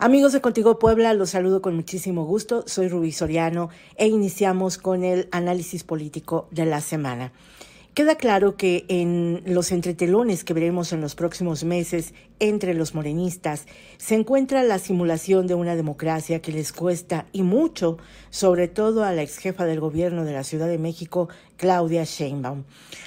Amigos 0.00 0.32
de 0.32 0.40
Contigo 0.40 0.78
Puebla, 0.78 1.12
los 1.12 1.30
saludo 1.30 1.60
con 1.60 1.74
muchísimo 1.74 2.24
gusto. 2.24 2.62
Soy 2.68 2.86
Rubí 2.86 3.10
Soriano 3.10 3.68
e 3.96 4.06
iniciamos 4.06 4.78
con 4.78 5.02
el 5.02 5.28
análisis 5.32 5.82
político 5.82 6.46
de 6.52 6.66
la 6.66 6.80
semana. 6.80 7.32
Queda 7.98 8.14
claro 8.14 8.56
que 8.56 8.84
en 8.86 9.42
los 9.44 9.72
entretelones 9.72 10.44
que 10.44 10.54
veremos 10.54 10.92
en 10.92 11.00
los 11.00 11.16
próximos 11.16 11.64
meses 11.64 12.14
entre 12.38 12.72
los 12.74 12.94
morenistas 12.94 13.66
se 13.96 14.14
encuentra 14.14 14.62
la 14.62 14.78
simulación 14.78 15.48
de 15.48 15.54
una 15.54 15.74
democracia 15.74 16.40
que 16.40 16.52
les 16.52 16.72
cuesta 16.72 17.26
y 17.32 17.42
mucho, 17.42 17.98
sobre 18.30 18.68
todo 18.68 19.02
a 19.02 19.12
la 19.12 19.22
ex 19.22 19.38
jefa 19.38 19.64
del 19.64 19.80
gobierno 19.80 20.24
de 20.24 20.32
la 20.32 20.44
Ciudad 20.44 20.68
de 20.68 20.78
México, 20.78 21.28
Claudia 21.56 22.04
Sheinbaum. 22.04 22.62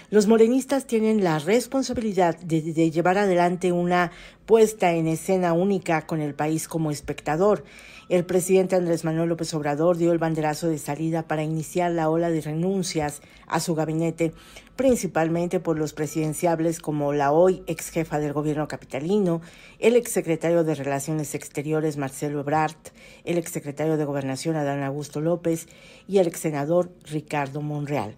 Los 0.09 0.27
morenistas 0.27 0.88
tienen 0.88 1.23
la 1.23 1.39
responsabilidad 1.39 2.37
de, 2.39 2.62
de 2.62 2.91
llevar 2.91 3.17
adelante 3.17 3.71
una 3.71 4.12
puesta 4.45 4.91
en 4.91 5.07
escena 5.07 5.53
única 5.53 6.05
con 6.05 6.20
el 6.20 6.34
país 6.34 6.67
como 6.67 6.91
espectador. 6.91 7.63
El 8.09 8.26
presidente 8.26 8.76
Andrés 8.76 9.05
Manuel 9.05 9.29
López 9.29 9.53
Obrador 9.53 9.95
dio 9.95 10.12
el 10.12 10.17
banderazo 10.17 10.67
de 10.67 10.79
salida 10.79 11.29
para 11.29 11.43
iniciar 11.43 11.91
la 11.91 12.09
ola 12.09 12.29
de 12.29 12.41
renuncias 12.41 13.21
a 13.48 13.62
su 13.62 13.73
gabinete, 13.73 14.34
principalmente 14.81 15.59
por 15.59 15.77
los 15.77 15.94
presidenciables 15.94 16.80
como 16.80 17.13
la 17.13 17.31
hoy 17.31 17.62
ex 17.67 17.91
jefa 17.91 18.17
del 18.17 18.34
gobierno 18.34 18.67
capitalino, 18.67 19.40
el 19.77 19.95
exsecretario 19.95 20.63
de 20.63 20.73
Relaciones 20.73 21.35
Exteriores 21.35 21.98
Marcelo 21.98 22.40
Ebrard, 22.40 22.73
el 23.23 23.38
exsecretario 23.38 23.95
de 23.95 24.05
Gobernación 24.05 24.55
Adán 24.55 24.82
Augusto 24.82 25.21
López 25.21 25.68
y 26.07 26.18
el 26.18 26.26
ex 26.26 26.40
senador 26.40 26.91
Ricardo 27.04 27.62
Monreal. 27.62 28.15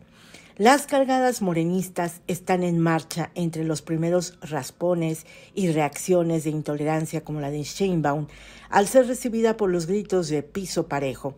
Las 0.56 0.88
cargadas 0.88 1.42
morenistas 1.42 2.22
están 2.28 2.64
en 2.64 2.80
marcha 2.80 3.32
entre 3.36 3.66
los 3.66 3.82
primeros 3.82 4.38
raspones 4.40 5.26
y 5.54 5.70
reacciones 5.70 6.46
de 6.46 6.52
intolerancia 6.52 7.26
como 7.26 7.42
la 7.42 7.52
de 7.52 7.64
Sheinbaum 7.64 8.28
al 8.70 8.88
ser 8.88 9.08
recibida 9.08 9.58
por 9.58 9.70
los 9.70 9.86
gritos 9.86 10.30
de 10.30 10.44
piso 10.44 10.88
parejo. 10.88 11.36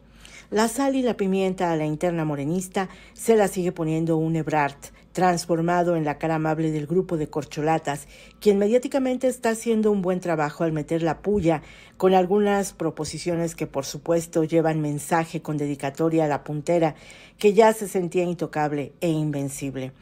La 0.52 0.68
sal 0.68 0.96
y 0.96 1.02
la 1.02 1.18
pimienta 1.18 1.72
a 1.72 1.76
la 1.76 1.86
interna 1.86 2.24
morenista 2.24 2.88
se 3.14 3.36
la 3.36 3.48
sigue 3.48 3.72
poniendo 3.72 4.16
un 4.18 4.36
Ebrard, 4.36 4.76
transformado 5.12 5.96
en 5.96 6.06
la 6.06 6.20
cara 6.20 6.36
amable 6.36 6.70
del 6.70 6.86
grupo 6.86 7.18
de 7.18 7.28
corcholatas, 7.28 8.08
quien 8.40 8.60
mediáticamente 8.60 9.28
está 9.28 9.50
haciendo 9.50 9.92
un 9.92 10.04
buen 10.04 10.20
trabajo 10.20 10.64
al 10.64 10.72
meter 10.72 11.02
la 11.02 11.24
puya 11.24 11.64
con 11.98 12.14
algunas 12.14 12.74
proposiciones 12.74 13.56
que 13.56 13.66
por 13.66 13.86
supuesto 13.86 14.44
llevan 14.44 14.82
mensaje 14.82 15.42
con 15.42 15.58
dedicatoria 15.58 16.26
a 16.26 16.28
la 16.28 16.44
puntera, 16.44 16.94
que 17.40 17.54
ya 17.54 17.74
se 17.74 17.88
sentía 17.88 18.24
intocable 18.24 18.94
e 19.02 19.10
invencible. 19.10 19.94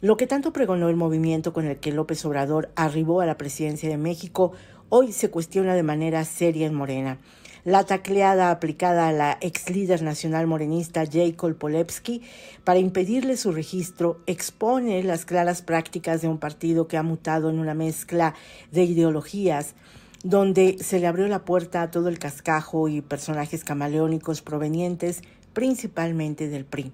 Lo 0.00 0.16
que 0.16 0.26
tanto 0.26 0.52
pregonó 0.52 0.88
el 0.88 0.96
movimiento 0.96 1.52
con 1.52 1.64
el 1.64 1.76
que 1.76 1.92
López 1.92 2.24
Obrador 2.24 2.70
arribó 2.74 3.20
a 3.20 3.26
la 3.26 3.38
presidencia 3.38 3.88
de 3.88 3.98
México, 3.98 4.52
hoy 4.88 5.12
se 5.12 5.30
cuestiona 5.30 5.74
de 5.74 5.84
manera 5.84 6.24
seria 6.24 6.66
en 6.66 6.74
Morena. 6.74 7.18
La 7.66 7.82
tacleada 7.82 8.52
aplicada 8.52 9.08
a 9.08 9.12
la 9.12 9.38
ex 9.40 9.70
líder 9.70 10.00
nacional 10.00 10.46
morenista 10.46 11.04
Jacob 11.04 11.56
Polewski 11.56 12.22
para 12.62 12.78
impedirle 12.78 13.36
su 13.36 13.50
registro 13.50 14.20
expone 14.28 15.02
las 15.02 15.24
claras 15.24 15.62
prácticas 15.62 16.22
de 16.22 16.28
un 16.28 16.38
partido 16.38 16.86
que 16.86 16.96
ha 16.96 17.02
mutado 17.02 17.50
en 17.50 17.58
una 17.58 17.74
mezcla 17.74 18.36
de 18.70 18.84
ideologías 18.84 19.74
donde 20.22 20.76
se 20.78 21.00
le 21.00 21.08
abrió 21.08 21.26
la 21.26 21.44
puerta 21.44 21.82
a 21.82 21.90
todo 21.90 22.08
el 22.08 22.20
cascajo 22.20 22.86
y 22.86 23.00
personajes 23.00 23.64
camaleónicos 23.64 24.42
provenientes 24.42 25.22
principalmente 25.52 26.48
del 26.48 26.66
PRI. 26.66 26.92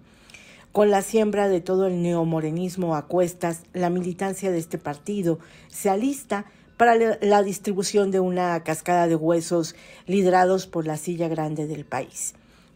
Con 0.73 0.91
la 0.91 1.03
siembra 1.03 1.49
de 1.51 1.61
todo 1.61 1.87
el 1.87 2.01
neomorenismo 2.01 2.97
a 2.97 3.09
cuestas, 3.09 3.65
la 3.75 3.91
militancia 3.91 4.51
de 4.51 4.57
este 4.57 4.79
partido 4.79 5.39
se 5.69 5.91
alista 5.91 6.47
para 6.77 7.19
la 7.21 7.43
distribución 7.43 8.11
de 8.11 8.21
una 8.21 8.63
cascada 8.65 9.07
de 9.07 9.17
huesos 9.17 9.75
liderados 10.07 10.67
por 10.67 10.87
la 10.87 10.97
silla 10.97 11.29
grande 11.29 11.67
del 11.67 11.85
país. 11.85 12.35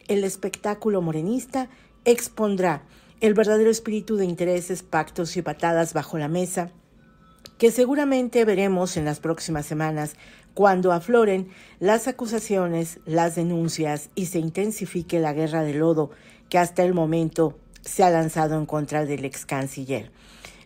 El 0.08 0.24
espectáculo 0.24 1.02
morenista 1.02 1.68
expondrá 2.04 2.82
el 3.20 3.34
verdadero 3.34 3.70
espíritu 3.70 4.16
de 4.16 4.24
intereses, 4.24 4.82
pactos 4.82 5.36
y 5.36 5.42
patadas 5.42 5.94
bajo 5.94 6.18
la 6.18 6.28
mesa 6.28 6.70
que 7.58 7.70
seguramente 7.70 8.44
veremos 8.44 8.96
en 8.96 9.04
las 9.04 9.20
próximas 9.20 9.66
semanas 9.66 10.14
cuando 10.54 10.92
afloren 10.92 11.48
las 11.80 12.08
acusaciones, 12.08 13.00
las 13.04 13.34
denuncias 13.34 14.10
y 14.14 14.26
se 14.26 14.38
intensifique 14.38 15.20
la 15.20 15.32
guerra 15.32 15.62
de 15.62 15.74
lodo 15.74 16.10
que 16.48 16.58
hasta 16.58 16.82
el 16.82 16.94
momento 16.94 17.58
se 17.82 18.02
ha 18.02 18.10
lanzado 18.10 18.56
en 18.58 18.66
contra 18.66 19.04
del 19.04 19.24
ex 19.24 19.46
canciller. 19.46 20.10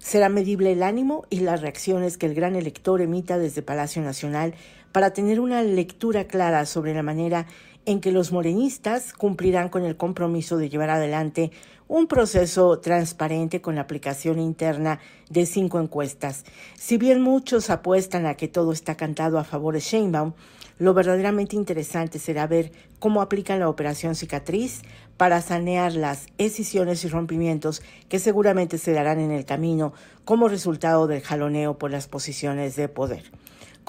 Será 0.01 0.31
medible 0.31 0.73
el 0.73 0.83
ánimo 0.83 1.27
y 1.29 1.41
las 1.41 1.61
reacciones 1.61 2.17
que 2.17 2.25
el 2.25 2.35
gran 2.35 2.57
elector 2.57 3.03
emita 3.03 3.37
desde 3.39 3.61
Palacio 3.61 4.01
Nacional 4.01 4.55
para 4.93 5.13
tener 5.13 5.41
una 5.41 5.63
lectura 5.63 6.25
clara 6.25 6.65
sobre 6.65 6.95
la 6.95 7.03
manera 7.03 7.47
en 7.87 8.01
que 8.01 8.13
los 8.13 8.33
morenistas 8.33 9.13
cumplirán 9.13 9.69
con 9.69 9.85
el 9.85 9.97
compromiso 9.97 10.57
de 10.57 10.69
llevar 10.69 10.91
adelante 10.91 11.51
un 11.89 12.07
proceso 12.07 12.79
transparente 12.79 13.61
con 13.61 13.75
la 13.75 13.81
aplicación 13.81 14.39
interna 14.39 15.01
de 15.29 15.45
cinco 15.45 15.81
encuestas. 15.81 16.45
Si 16.77 16.99
bien 16.99 17.21
muchos 17.21 17.69
apuestan 17.69 18.27
a 18.27 18.35
que 18.35 18.49
todo 18.49 18.73
está 18.73 18.97
cantado 18.97 19.39
a 19.39 19.45
favor 19.45 19.75
de 19.75 19.81
Sheinbaum, 19.81 20.35
lo 20.79 20.95
verdaderamente 20.95 21.57
interesante 21.57 22.19
será 22.19 22.47
ver 22.47 22.73
cómo 23.01 23.21
aplican 23.21 23.61
la 23.61 23.69
operación 23.69 24.15
cicatriz 24.15 24.81
para 25.17 25.43
sanear 25.43 25.93
las 25.93 26.27
escisiones 26.39 27.05
y 27.05 27.09
rompimientos 27.09 27.83
que 28.09 28.19
seguramente 28.19 28.79
se 28.79 28.93
darán 28.93 29.21
en 29.21 29.31
el 29.31 29.45
camino 29.45 29.93
como 30.25 30.49
resultado 30.49 31.07
del 31.07 31.21
jaloneo 31.21 31.77
por 31.77 31.91
las 31.91 32.09
posiciones 32.09 32.77
de 32.77 32.89
poder. 32.89 33.31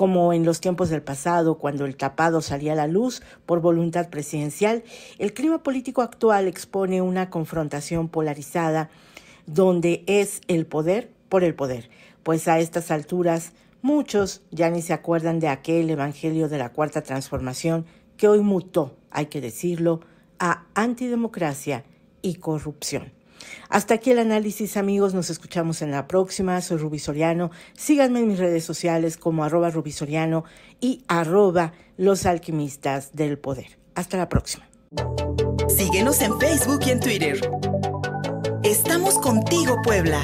Como 0.01 0.33
en 0.33 0.45
los 0.45 0.61
tiempos 0.61 0.89
del 0.89 1.03
pasado, 1.03 1.59
cuando 1.59 1.85
el 1.85 1.95
tapado 1.95 2.41
salía 2.41 2.73
a 2.73 2.75
la 2.75 2.87
luz 2.87 3.21
por 3.45 3.61
voluntad 3.61 4.09
presidencial, 4.09 4.83
el 5.19 5.31
clima 5.31 5.61
político 5.61 6.01
actual 6.01 6.47
expone 6.47 7.03
una 7.03 7.29
confrontación 7.29 8.09
polarizada 8.09 8.89
donde 9.45 10.03
es 10.07 10.41
el 10.47 10.65
poder 10.65 11.11
por 11.29 11.43
el 11.43 11.53
poder, 11.53 11.91
pues 12.23 12.47
a 12.47 12.57
estas 12.57 12.89
alturas 12.89 13.53
Muchos 13.83 14.41
ya 14.49 14.71
ni 14.71 14.81
se 14.81 14.93
acuerdan 14.93 15.39
de 15.39 15.49
aquel 15.49 15.87
Evangelio 15.91 16.49
de 16.49 16.57
la 16.57 16.69
Cuarta 16.69 17.03
Transformación 17.03 17.85
que 18.17 18.27
hoy 18.27 18.39
mutó, 18.39 18.97
hay 19.11 19.27
que 19.27 19.39
decirlo, 19.39 20.01
a 20.39 20.65
antidemocracia 20.73 21.83
y 22.23 22.37
corrupción. 22.37 23.20
Hasta 23.69 23.95
aquí 23.95 24.11
el 24.11 24.19
análisis, 24.19 24.77
amigos. 24.77 25.13
Nos 25.13 25.29
escuchamos 25.29 25.81
en 25.81 25.91
la 25.91 26.07
próxima. 26.07 26.61
Soy 26.61 26.77
Rubisoriano. 26.77 27.51
Síganme 27.73 28.19
en 28.19 28.27
mis 28.27 28.39
redes 28.39 28.63
sociales 28.63 29.17
como 29.17 29.43
arroba 29.43 29.69
Rubisoriano 29.69 30.43
y 30.79 31.03
arroba 31.07 31.73
los 31.97 32.25
alquimistas 32.25 33.13
del 33.13 33.37
poder. 33.37 33.77
Hasta 33.95 34.17
la 34.17 34.29
próxima. 34.29 34.67
Síguenos 35.69 36.21
en 36.21 36.39
Facebook 36.39 36.79
y 36.85 36.89
en 36.91 36.99
Twitter. 36.99 37.51
Estamos 38.63 39.17
contigo, 39.19 39.77
Puebla. 39.83 40.21